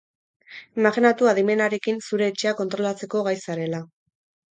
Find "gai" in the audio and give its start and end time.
3.29-3.35